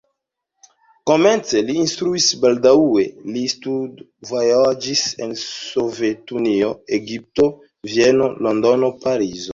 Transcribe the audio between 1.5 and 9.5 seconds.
li instruis, baldaŭe li studvojaĝis en Sovetunio, Egipto, Vieno, Londono, Parizo.